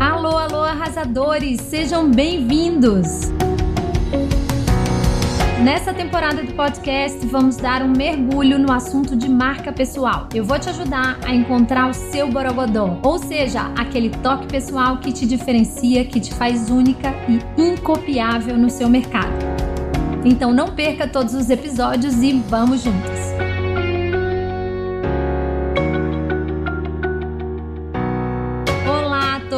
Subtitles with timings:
[0.00, 1.60] Alô, alô, arrasadores!
[1.60, 3.30] Sejam bem-vindos!
[5.62, 10.28] Nessa temporada do podcast, vamos dar um mergulho no assunto de marca pessoal.
[10.34, 15.12] Eu vou te ajudar a encontrar o seu borogodó, ou seja, aquele toque pessoal que
[15.12, 19.32] te diferencia, que te faz única e incopiável no seu mercado.
[20.24, 23.33] Então não perca todos os episódios e vamos juntos!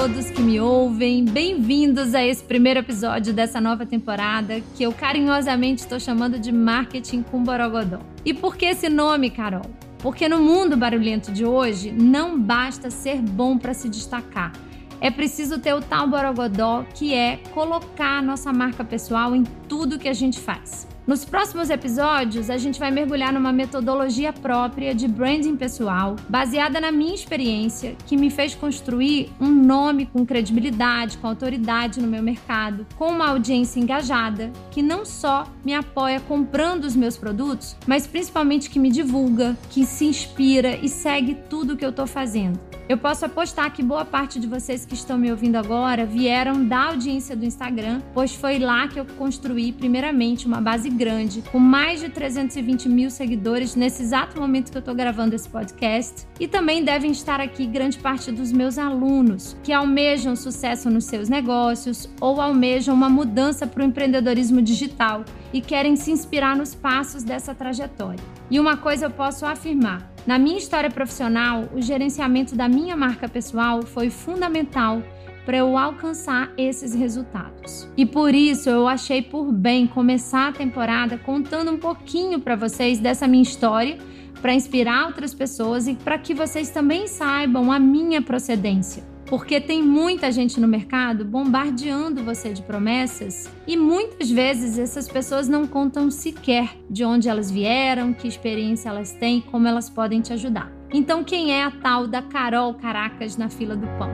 [0.07, 5.83] Todos que me ouvem, bem-vindos a esse primeiro episódio dessa nova temporada que eu carinhosamente
[5.83, 7.99] estou chamando de Marketing com Borogodó.
[8.25, 9.69] E por que esse nome, Carol?
[9.99, 14.53] Porque no mundo barulhento de hoje não basta ser bom para se destacar.
[15.01, 20.09] É preciso ter o tal borogodó que é colocar nossa marca pessoal em tudo que
[20.09, 20.87] a gente faz.
[21.07, 26.91] Nos próximos episódios, a gente vai mergulhar numa metodologia própria de branding pessoal, baseada na
[26.91, 32.85] minha experiência, que me fez construir um nome com credibilidade, com autoridade no meu mercado,
[32.97, 38.69] com uma audiência engajada, que não só me apoia comprando os meus produtos, mas principalmente
[38.69, 42.59] que me divulga, que se inspira e segue tudo que eu estou fazendo.
[42.89, 46.85] Eu posso apostar que boa parte de vocês que estão me ouvindo agora vieram da
[46.85, 51.99] audiência do Instagram, pois foi lá que eu construí, primeiramente, uma base grande, com mais
[51.99, 56.29] de 320 mil seguidores nesse exato momento que eu estou gravando esse podcast.
[56.39, 61.29] E também devem estar aqui grande parte dos meus alunos, que almejam sucesso nos seus
[61.29, 67.25] negócios ou almejam uma mudança para o empreendedorismo digital e querem se inspirar nos passos
[67.25, 68.23] dessa trajetória.
[68.49, 73.29] E uma coisa eu posso afirmar na minha história profissional, o gerenciamento da minha marca
[73.29, 75.03] pessoal foi fundamental
[75.45, 77.89] para eu alcançar esses resultados.
[77.97, 82.99] E por isso eu achei por bem começar a temporada contando um pouquinho para vocês
[82.99, 83.99] dessa minha história,
[84.43, 89.83] para inspirar outras pessoas e para que vocês também saibam a minha procedência porque tem
[89.83, 96.11] muita gente no mercado bombardeando você de promessas e muitas vezes essas pessoas não contam
[96.11, 100.73] sequer de onde elas vieram, que experiência elas têm, como elas podem te ajudar.
[100.93, 104.11] Então, quem é a tal da Carol Caracas na fila do pão?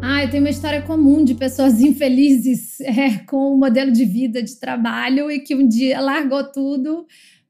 [0.00, 4.04] Ah, eu tenho uma história comum de pessoas infelizes é, com o um modelo de
[4.04, 7.06] vida, de trabalho e que um dia largou tudo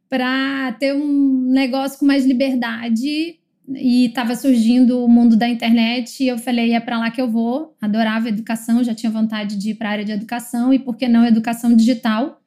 [0.08, 6.28] para ter um negócio com mais liberdade e estava surgindo o mundo da internet e
[6.28, 7.74] eu falei, é para lá que eu vou.
[7.80, 11.08] Adorava educação, já tinha vontade de ir para a área de educação e por que
[11.08, 12.40] não educação digital?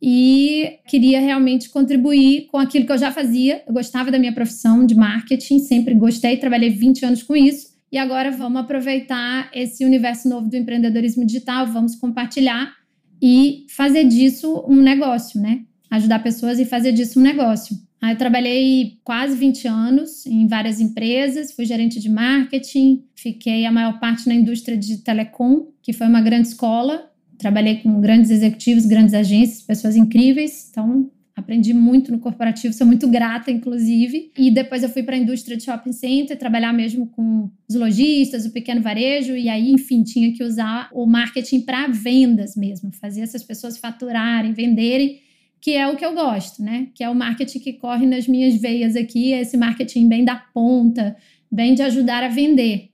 [0.00, 3.62] E queria realmente contribuir com aquilo que eu já fazia.
[3.66, 7.76] Eu gostava da minha profissão de marketing, sempre gostei, trabalhei 20 anos com isso.
[7.90, 12.72] E agora vamos aproveitar esse universo novo do empreendedorismo digital, vamos compartilhar
[13.20, 15.62] e fazer disso um negócio, né?
[15.90, 17.76] Ajudar pessoas e fazer disso um negócio.
[18.00, 23.72] Aí eu trabalhei quase 20 anos em várias empresas, fui gerente de marketing, fiquei a
[23.72, 27.10] maior parte na indústria de telecom, que foi uma grande escola.
[27.36, 30.68] Trabalhei com grandes executivos, grandes agências, pessoas incríveis.
[30.70, 34.30] Então, aprendi muito no corporativo, sou muito grata, inclusive.
[34.36, 38.44] E depois eu fui para a indústria de shopping center, trabalhar mesmo com os lojistas,
[38.46, 43.22] o pequeno varejo, e aí, enfim, tinha que usar o marketing para vendas mesmo, fazer
[43.22, 45.20] essas pessoas faturarem, venderem
[45.60, 46.88] que é o que eu gosto, né?
[46.94, 51.16] Que é o marketing que corre nas minhas veias aqui, esse marketing bem da ponta,
[51.50, 52.90] bem de ajudar a vender.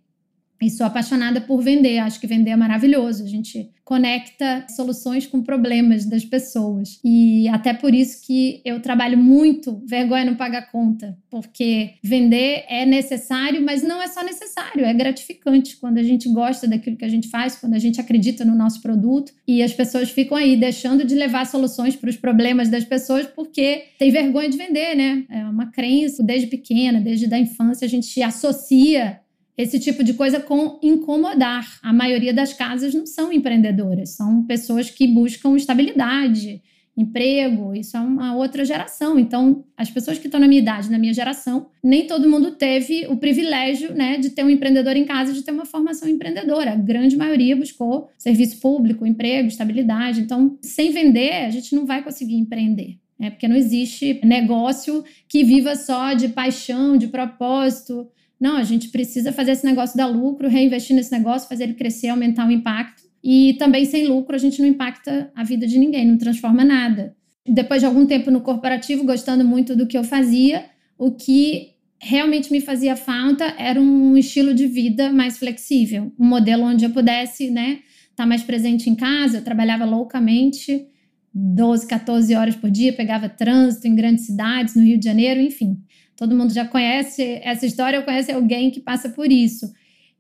[0.61, 3.25] E sou apaixonada por vender, acho que vender é maravilhoso.
[3.25, 6.99] A gente conecta soluções com problemas das pessoas.
[7.05, 12.87] E até por isso que eu trabalho muito vergonha não pagar conta, porque vender é
[12.87, 17.09] necessário, mas não é só necessário, é gratificante quando a gente gosta daquilo que a
[17.09, 21.05] gente faz, quando a gente acredita no nosso produto e as pessoas ficam aí deixando
[21.05, 25.25] de levar soluções para os problemas das pessoas porque tem vergonha de vender, né?
[25.29, 29.21] É uma crença desde pequena, desde da infância a gente associa
[29.57, 31.79] esse tipo de coisa com incomodar.
[31.83, 36.61] A maioria das casas não são empreendedoras, são pessoas que buscam estabilidade,
[36.97, 39.19] emprego, isso é uma outra geração.
[39.19, 43.07] Então, as pessoas que estão na minha idade, na minha geração, nem todo mundo teve
[43.09, 46.73] o privilégio, né, de ter um empreendedor em casa, de ter uma formação empreendedora.
[46.73, 50.21] A grande maioria buscou serviço público, emprego, estabilidade.
[50.21, 52.97] Então, sem vender, a gente não vai conseguir empreender.
[53.21, 58.09] É porque não existe negócio que viva só de paixão, de propósito,
[58.45, 62.09] não, a gente precisa fazer esse negócio dar lucro, reinvestir nesse negócio, fazer ele crescer,
[62.09, 63.03] aumentar o impacto.
[63.23, 67.17] E também sem lucro a gente não impacta a vida de ninguém, não transforma nada.
[67.49, 70.67] Depois de algum tempo no corporativo, gostando muito do que eu fazia,
[70.99, 76.65] o que realmente me fazia falta era um estilo de vida mais flexível, um modelo
[76.65, 77.79] onde eu pudesse, né,
[78.11, 79.39] estar tá mais presente em casa.
[79.39, 80.87] Eu trabalhava loucamente,
[81.33, 85.79] 12, 14 horas por dia, pegava trânsito em grandes cidades, no Rio de Janeiro, enfim
[86.17, 89.73] Todo mundo já conhece essa história ou conhece alguém que passa por isso.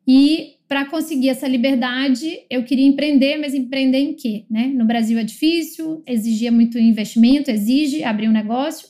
[0.06, 4.44] E para conseguir essa liberdade, eu queria empreender, mas empreender em quê?
[4.50, 4.66] Né?
[4.66, 8.88] No Brasil é difícil, exigia muito investimento, exige abrir um negócio,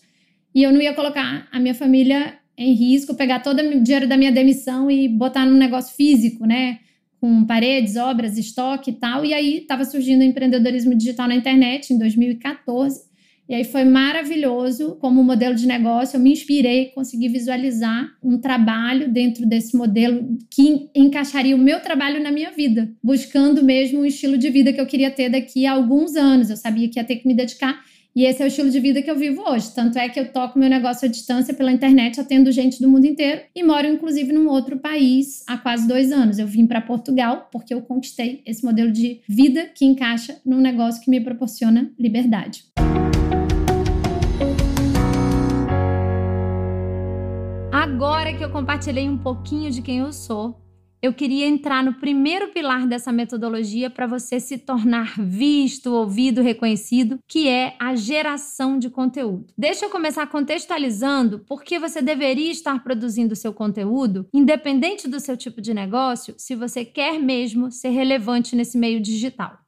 [0.54, 4.16] e eu não ia colocar a minha família em risco, pegar todo o dinheiro da
[4.16, 6.78] minha demissão e botar num negócio físico, né?
[7.20, 9.24] Com paredes, obras, estoque e tal.
[9.24, 13.00] E aí estava surgindo o empreendedorismo digital na internet em 2014.
[13.48, 16.16] E aí foi maravilhoso como modelo de negócio.
[16.16, 22.22] Eu me inspirei, consegui visualizar um trabalho dentro desse modelo que encaixaria o meu trabalho
[22.22, 25.72] na minha vida, buscando mesmo um estilo de vida que eu queria ter daqui a
[25.72, 26.48] alguns anos.
[26.48, 27.84] Eu sabia que ia ter que me dedicar.
[28.16, 29.74] E esse é o estilo de vida que eu vivo hoje.
[29.74, 33.04] Tanto é que eu toco meu negócio à distância pela internet, atendo gente do mundo
[33.04, 36.38] inteiro e moro, inclusive, num outro país há quase dois anos.
[36.38, 41.02] Eu vim para Portugal porque eu conquistei esse modelo de vida que encaixa num negócio
[41.02, 42.64] que me proporciona liberdade.
[47.94, 50.60] Agora que eu compartilhei um pouquinho de quem eu sou,
[51.00, 57.20] eu queria entrar no primeiro pilar dessa metodologia para você se tornar visto, ouvido, reconhecido,
[57.28, 59.46] que é a geração de conteúdo.
[59.56, 65.36] Deixa eu começar contextualizando por que você deveria estar produzindo seu conteúdo, independente do seu
[65.36, 69.63] tipo de negócio, se você quer mesmo ser relevante nesse meio digital.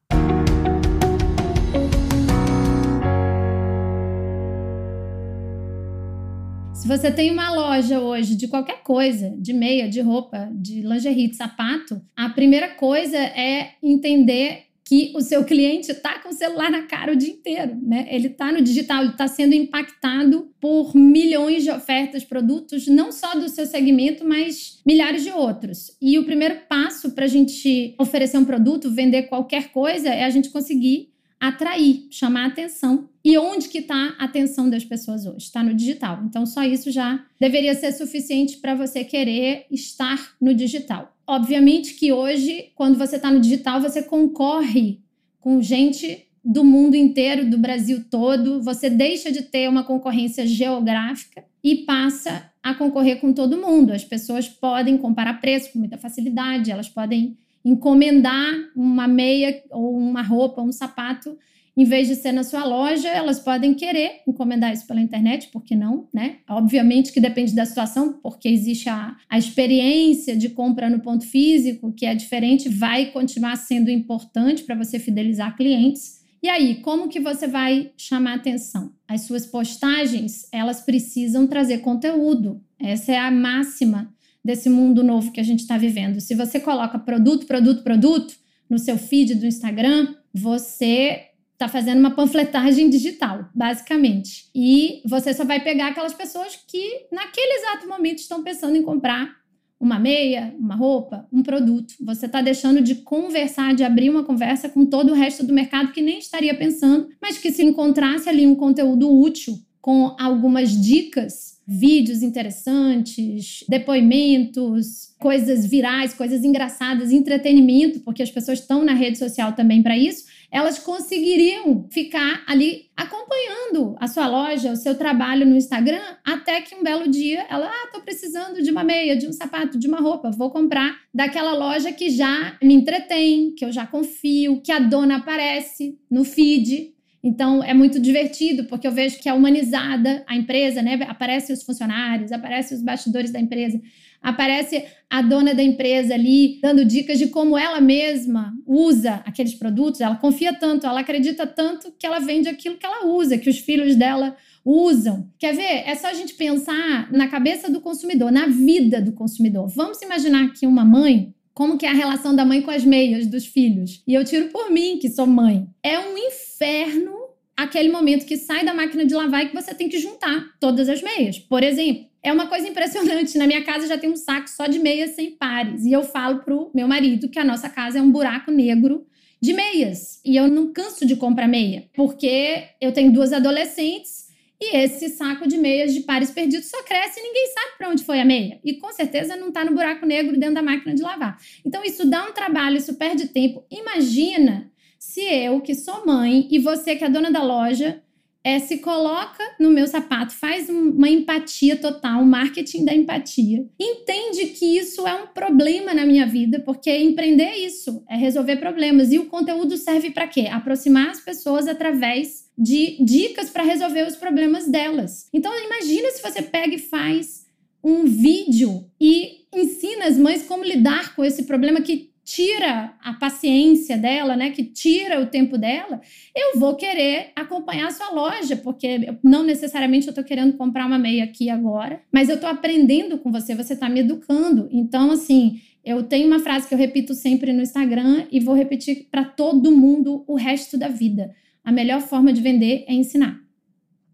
[6.87, 11.27] Se você tem uma loja hoje de qualquer coisa, de meia, de roupa, de lingerie,
[11.27, 16.71] de sapato, a primeira coisa é entender que o seu cliente está com o celular
[16.71, 18.07] na cara o dia inteiro, né?
[18.09, 23.35] Ele está no digital, ele está sendo impactado por milhões de ofertas, produtos, não só
[23.35, 25.97] do seu segmento, mas milhares de outros.
[26.01, 30.31] E o primeiro passo para a gente oferecer um produto, vender qualquer coisa, é a
[30.31, 33.09] gente conseguir atrair, chamar atenção.
[33.25, 35.47] E onde que está a atenção das pessoas hoje?
[35.47, 36.23] Está no digital.
[36.25, 41.17] Então, só isso já deveria ser suficiente para você querer estar no digital.
[41.27, 45.01] Obviamente que hoje, quando você está no digital, você concorre
[45.41, 48.63] com gente do mundo inteiro, do Brasil todo.
[48.63, 53.93] Você deixa de ter uma concorrência geográfica e passa a concorrer com todo mundo.
[53.93, 57.37] As pessoas podem comparar preço com muita facilidade, elas podem
[57.67, 61.37] encomendar uma meia ou uma roupa, um sapato,
[61.77, 65.63] em vez de ser na sua loja, elas podem querer encomendar isso pela internet, por
[65.63, 66.37] que não, né?
[66.49, 71.93] Obviamente que depende da situação, porque existe a, a experiência de compra no ponto físico,
[71.93, 76.25] que é diferente, vai continuar sendo importante para você fidelizar clientes.
[76.43, 78.93] E aí, como que você vai chamar atenção?
[79.09, 82.63] As suas postagens, elas precisam trazer conteúdo.
[82.79, 84.15] Essa é a máxima
[84.47, 86.21] desse mundo novo que a gente está vivendo.
[86.21, 88.35] Se você coloca produto, produto, produto
[88.71, 94.49] no seu feed do Instagram, você está fazendo uma panfletagem digital, basicamente.
[94.55, 99.35] E você só vai pegar aquelas pessoas que, naquele exato momento, estão pensando em comprar
[99.81, 101.95] uma meia, uma roupa, um produto.
[102.01, 105.93] Você está deixando de conversar, de abrir uma conversa com todo o resto do mercado
[105.93, 111.56] que nem estaria pensando, mas que se encontrasse ali um conteúdo útil com algumas dicas
[111.67, 119.53] vídeos interessantes, depoimentos, coisas virais, coisas engraçadas, entretenimento, porque as pessoas estão na rede social
[119.53, 125.57] também para isso, elas conseguiriam ficar ali acompanhando a sua loja, o seu trabalho no
[125.57, 129.33] Instagram, até que um belo dia ela, ah, tô precisando de uma meia, de um
[129.33, 133.87] sapato, de uma roupa, vou comprar daquela loja que já me entretém, que eu já
[133.87, 139.29] confio, que a dona aparece no feed, então é muito divertido, porque eu vejo que
[139.29, 140.99] é humanizada a empresa, né?
[141.09, 143.81] Aparecem os funcionários, aparecem os bastidores da empresa,
[144.23, 150.01] aparece a dona da empresa ali dando dicas de como ela mesma usa aqueles produtos.
[150.01, 153.59] Ela confia tanto, ela acredita tanto que ela vende aquilo que ela usa, que os
[153.59, 155.31] filhos dela usam.
[155.39, 155.89] Quer ver?
[155.89, 159.69] É só a gente pensar na cabeça do consumidor, na vida do consumidor.
[159.69, 163.27] Vamos imaginar que uma mãe como que é a relação da mãe com as meias
[163.27, 164.03] dos filhos.
[164.07, 165.67] E eu tiro por mim, que sou mãe.
[165.83, 167.17] É um inferno
[167.57, 170.87] aquele momento que sai da máquina de lavar e que você tem que juntar todas
[170.87, 171.39] as meias.
[171.39, 173.39] Por exemplo, é uma coisa impressionante.
[173.39, 175.87] Na minha casa já tem um saco só de meias sem pares.
[175.87, 179.07] E eu falo pro meu marido que a nossa casa é um buraco negro
[179.41, 180.21] de meias.
[180.27, 184.26] E eu não canso de comprar meia, porque eu tenho duas adolescentes
[184.61, 188.05] e esse saco de meias de pares perdidos só cresce e ninguém sabe para onde
[188.05, 188.59] foi a meia.
[188.65, 191.39] E com certeza não está no buraco negro dentro da máquina de lavar.
[191.65, 193.65] Então isso dá um trabalho, isso perde tempo.
[193.71, 198.03] Imagina se eu, que sou mãe, e você, que é dona da loja,
[198.43, 204.47] é, se coloca no meu sapato, faz uma empatia total, um marketing da empatia, entende
[204.47, 209.11] que isso é um problema na minha vida, porque empreender é isso, é resolver problemas.
[209.11, 210.47] E o conteúdo serve para quê?
[210.49, 215.29] Aproximar as pessoas através de dicas para resolver os problemas delas.
[215.33, 217.47] Então, imagina se você pega e faz
[217.83, 223.97] um vídeo e ensina as mães como lidar com esse problema que tira a paciência
[223.97, 226.01] dela, né, que tira o tempo dela,
[226.35, 230.99] eu vou querer acompanhar a sua loja, porque não necessariamente eu estou querendo comprar uma
[230.99, 234.69] meia aqui agora, mas eu estou aprendendo com você, você está me educando.
[234.73, 239.07] Então, assim, eu tenho uma frase que eu repito sempre no Instagram e vou repetir
[239.09, 241.33] para todo mundo o resto da vida.
[241.67, 243.41] A melhor forma de vender é ensinar.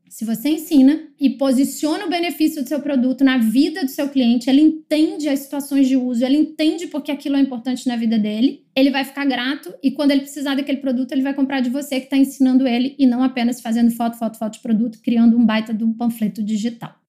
[0.08, 4.48] Se você ensina e posiciona o benefício do seu produto na vida do seu cliente,
[4.48, 8.64] ele entende as situações de uso, ele entende porque aquilo é importante na vida dele,
[8.74, 11.98] ele vai ficar grato e quando ele precisar daquele produto, ele vai comprar de você
[12.00, 15.44] que está ensinando ele e não apenas fazendo foto, foto, foto de produto, criando um
[15.44, 17.01] baita de um panfleto digital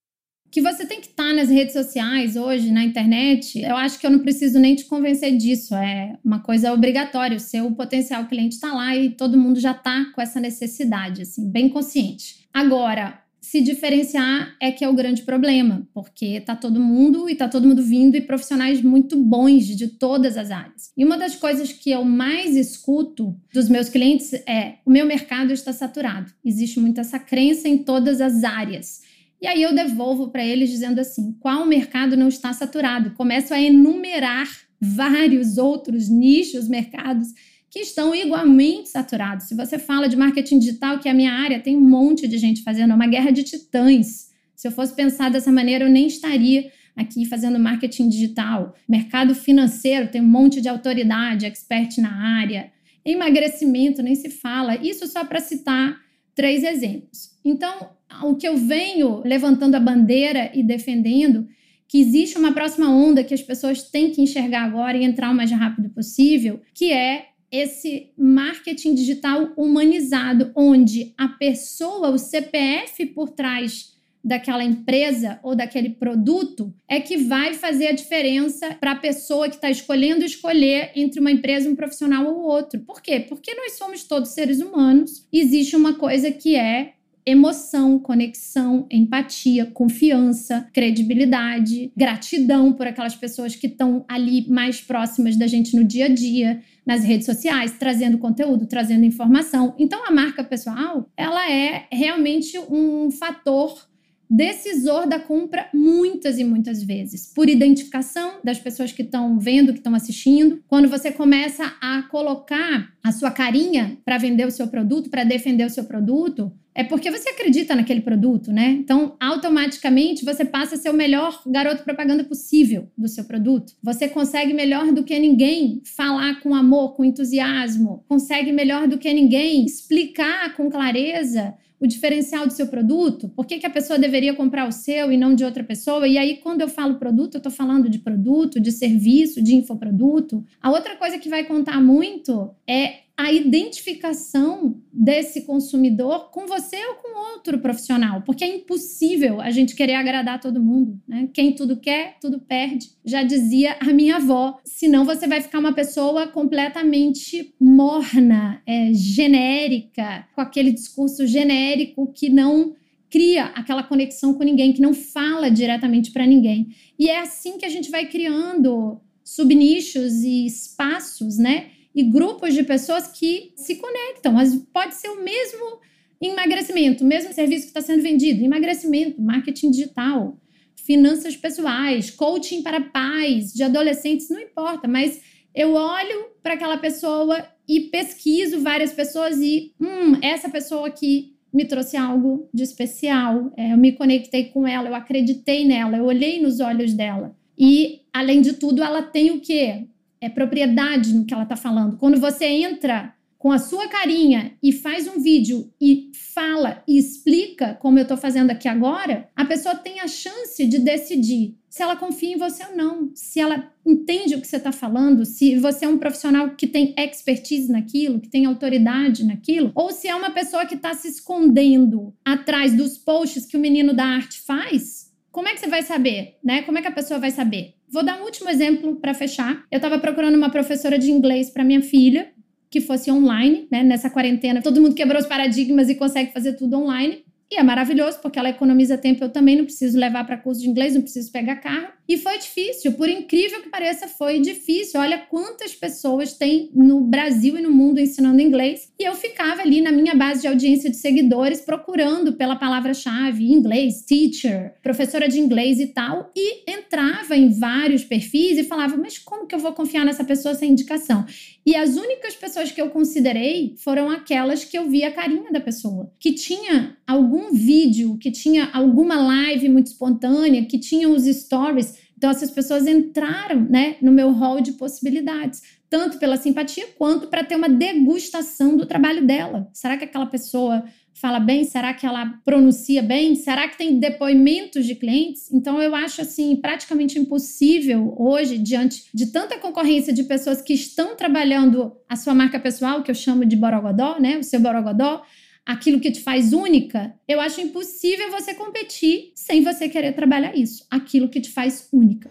[0.54, 4.06] que você tem que estar tá nas redes sociais hoje, na internet, eu acho que
[4.06, 5.74] eu não preciso nem te convencer disso.
[5.74, 7.38] É uma coisa obrigatória.
[7.38, 11.50] O seu potencial cliente está lá e todo mundo já está com essa necessidade, assim,
[11.50, 12.48] bem consciente.
[12.54, 17.50] Agora, se diferenciar é que é o grande problema, porque tá todo mundo e tá
[17.50, 20.92] todo mundo vindo e profissionais muito bons de todas as áreas.
[20.96, 25.52] E uma das coisas que eu mais escuto dos meus clientes é: o meu mercado
[25.52, 26.32] está saturado.
[26.46, 29.02] Existe muito essa crença em todas as áreas.
[29.44, 33.12] E aí eu devolvo para eles dizendo assim: qual mercado não está saturado?
[33.12, 34.48] Começo a enumerar
[34.80, 37.28] vários outros nichos, mercados
[37.70, 39.48] que estão igualmente saturados.
[39.48, 42.38] Se você fala de marketing digital, que é a minha área, tem um monte de
[42.38, 44.30] gente fazendo, é uma guerra de titãs.
[44.56, 48.74] Se eu fosse pensar dessa maneira, eu nem estaria aqui fazendo marketing digital.
[48.88, 52.72] Mercado financeiro, tem um monte de autoridade, expert na área.
[53.04, 54.78] Emagrecimento, nem se fala.
[54.78, 56.03] Isso só para citar
[56.36, 57.32] três exemplos.
[57.44, 57.90] Então,
[58.24, 61.48] o que eu venho levantando a bandeira e defendendo
[61.88, 65.36] que existe uma próxima onda que as pessoas têm que enxergar agora e entrar o
[65.36, 73.30] mais rápido possível, que é esse marketing digital humanizado, onde a pessoa, o CPF por
[73.30, 73.93] trás
[74.24, 79.56] daquela empresa ou daquele produto é que vai fazer a diferença para a pessoa que
[79.56, 82.80] está escolhendo escolher entre uma empresa, um profissional ou outro.
[82.80, 83.20] Por quê?
[83.20, 85.28] Porque nós somos todos seres humanos.
[85.32, 86.94] Existe uma coisa que é
[87.26, 95.48] emoção, conexão, empatia, confiança, credibilidade, gratidão por aquelas pessoas que estão ali mais próximas da
[95.48, 99.74] gente no dia a dia, nas redes sociais, trazendo conteúdo, trazendo informação.
[99.80, 103.93] Então a marca pessoal, ela é realmente um fator
[104.36, 109.80] decisor da compra muitas e muitas vezes, por identificação das pessoas que estão vendo, que
[109.80, 110.64] estão assistindo.
[110.68, 115.66] Quando você começa a colocar a sua carinha para vender o seu produto, para defender
[115.66, 118.70] o seu produto, é porque você acredita naquele produto, né?
[118.70, 123.74] Então, automaticamente você passa a ser o melhor garoto propaganda possível do seu produto.
[123.82, 129.14] Você consegue melhor do que ninguém falar com amor, com entusiasmo, consegue melhor do que
[129.14, 131.54] ninguém explicar com clareza
[131.84, 135.18] o diferencial do seu produto, por que, que a pessoa deveria comprar o seu e
[135.18, 136.08] não de outra pessoa.
[136.08, 140.46] E aí, quando eu falo produto, eu estou falando de produto, de serviço, de infoproduto.
[140.62, 146.96] A outra coisa que vai contar muito é a identificação desse consumidor com você ou
[146.96, 151.30] com outro profissional, porque é impossível a gente querer agradar todo mundo, né?
[151.32, 152.90] Quem tudo quer, tudo perde.
[153.06, 160.28] Já dizia a minha avó, senão você vai ficar uma pessoa completamente morna, é, genérica,
[160.34, 162.74] com aquele discurso genérico que não
[163.12, 166.70] cria aquela conexão com ninguém, que não fala diretamente para ninguém.
[166.98, 171.68] E é assim que a gente vai criando subnichos e espaços, né?
[171.96, 174.34] E grupos de pessoas que se conectam.
[174.34, 175.80] Mas pode ser o mesmo
[176.22, 180.38] emagrecimento, o mesmo serviço que está sendo vendido, emagrecimento, marketing digital,
[180.76, 185.22] finanças pessoais, coaching para pais, de adolescentes, não importa, mas
[185.54, 191.66] eu olho para aquela pessoa e pesquiso várias pessoas e, hum, essa pessoa aqui me
[191.66, 193.54] trouxe algo de especial.
[193.56, 197.36] É, eu me conectei com ela, eu acreditei nela, eu olhei nos olhos dela.
[197.58, 199.88] E, além de tudo, ela tem o quê?
[200.24, 201.98] É, propriedade no que ela está falando.
[201.98, 207.74] Quando você entra com a sua carinha e faz um vídeo e fala e explica,
[207.74, 211.96] como eu estou fazendo aqui agora, a pessoa tem a chance de decidir se ela
[211.98, 215.84] confia em você ou não, se ela entende o que você está falando, se você
[215.84, 220.32] é um profissional que tem expertise naquilo, que tem autoridade naquilo, ou se é uma
[220.32, 225.03] pessoa que está se escondendo atrás dos posts que o menino da arte faz.
[225.34, 226.62] Como é que você vai saber, né?
[226.62, 227.74] Como é que a pessoa vai saber?
[227.90, 229.66] Vou dar um último exemplo para fechar.
[229.72, 232.32] Eu estava procurando uma professora de inglês para minha filha,
[232.70, 233.82] que fosse online, né?
[233.82, 237.26] Nessa quarentena, todo mundo quebrou os paradigmas e consegue fazer tudo online.
[237.52, 239.24] E é maravilhoso, porque ela economiza tempo.
[239.24, 241.90] Eu também não preciso levar para curso de inglês, não preciso pegar carro.
[242.08, 245.00] E foi difícil, por incrível que pareça, foi difícil.
[245.00, 248.92] Olha quantas pessoas tem no Brasil e no mundo ensinando inglês.
[249.00, 254.02] E eu ficava ali na minha base de audiência de seguidores procurando pela palavra-chave inglês,
[254.02, 256.32] teacher, professora de inglês e tal.
[256.36, 260.56] E entrava em vários perfis e falava: Mas como que eu vou confiar nessa pessoa
[260.56, 261.26] sem indicação?
[261.66, 265.62] E as únicas pessoas que eu considerei foram aquelas que eu vi a carinha da
[265.62, 266.98] pessoa, que tinha
[267.44, 271.96] algum vídeo, que tinha alguma live muito espontânea, que tinha os stories.
[272.18, 277.44] Então essas pessoas entraram, né, no meu hall de possibilidades, tanto pela simpatia quanto para
[277.44, 279.70] ter uma degustação do trabalho dela.
[279.74, 281.64] Será que aquela pessoa fala bem?
[281.66, 283.36] Será que ela pronuncia bem?
[283.36, 285.52] Será que tem depoimentos de clientes?
[285.52, 291.16] Então eu acho assim praticamente impossível hoje diante de tanta concorrência de pessoas que estão
[291.16, 294.38] trabalhando a sua marca pessoal, que eu chamo de borogodó, né?
[294.38, 295.24] O seu borogodó,
[295.66, 300.86] aquilo que te faz única, eu acho impossível você competir sem você querer trabalhar isso,
[300.90, 302.30] aquilo que te faz única.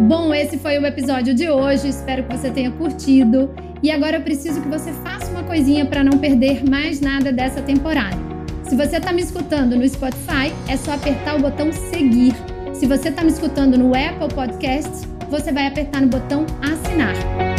[0.00, 1.88] Bom, esse foi o episódio de hoje.
[1.88, 3.54] Espero que você tenha curtido.
[3.82, 7.62] E agora eu preciso que você faça uma coisinha para não perder mais nada dessa
[7.62, 8.16] temporada.
[8.64, 12.34] Se você está me escutando no Spotify, é só apertar o botão seguir.
[12.74, 17.51] Se você está me escutando no Apple Podcasts, você vai apertar no botão assinar.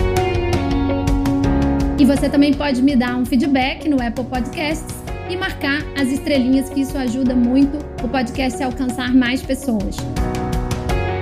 [1.97, 4.95] E você também pode me dar um feedback no Apple Podcasts
[5.29, 9.95] e marcar as estrelinhas, que isso ajuda muito o podcast a alcançar mais pessoas.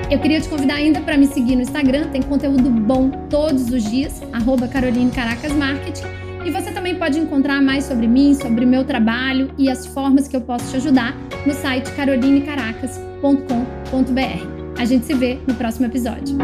[0.09, 3.83] Eu queria te convidar ainda para me seguir no Instagram, tem conteúdo bom todos os
[3.83, 6.03] dias, arroba Caroline Caracas Marketing.
[6.45, 10.27] E você também pode encontrar mais sobre mim, sobre o meu trabalho e as formas
[10.27, 14.61] que eu posso te ajudar no site carolinecaracas.com.br.
[14.77, 16.35] A gente se vê no próximo episódio.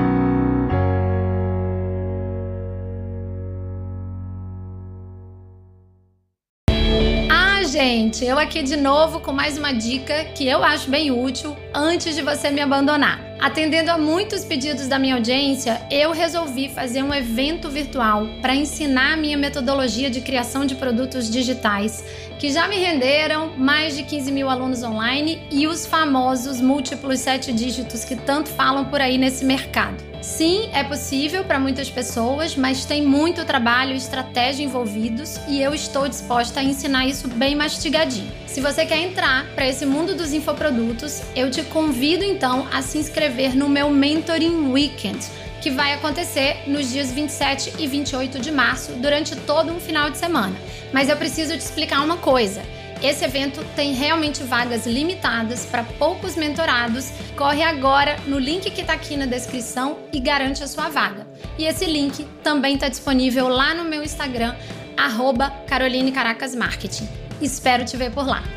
[7.88, 12.18] Gente, eu aqui de novo com mais uma dica que eu acho bem útil antes
[12.18, 13.26] de você me abandonar.
[13.40, 19.14] Atendendo a muitos pedidos da minha audiência, eu resolvi fazer um evento virtual para ensinar
[19.14, 22.04] a minha metodologia de criação de produtos digitais,
[22.38, 27.54] que já me renderam mais de 15 mil alunos online e os famosos múltiplos sete
[27.54, 30.04] dígitos que tanto falam por aí nesse mercado.
[30.22, 35.74] Sim, é possível para muitas pessoas, mas tem muito trabalho e estratégia envolvidos e eu
[35.74, 38.32] estou disposta a ensinar isso bem mastigadinho.
[38.46, 42.98] Se você quer entrar para esse mundo dos infoprodutos, eu te convido então a se
[42.98, 45.20] inscrever no meu Mentoring Weekend,
[45.62, 50.18] que vai acontecer nos dias 27 e 28 de março, durante todo um final de
[50.18, 50.56] semana.
[50.92, 52.64] Mas eu preciso te explicar uma coisa.
[53.02, 57.12] Esse evento tem realmente vagas limitadas para poucos mentorados.
[57.36, 61.28] Corre agora no link que está aqui na descrição e garante a sua vaga.
[61.58, 64.56] E esse link também está disponível lá no meu Instagram,
[65.68, 67.08] Caroline Caracas Marketing.
[67.40, 68.57] Espero te ver por lá.